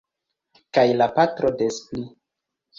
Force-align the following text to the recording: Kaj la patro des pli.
Kaj 0.77 0.85
la 1.03 1.09
patro 1.19 1.53
des 1.61 1.81
pli. 1.93 2.05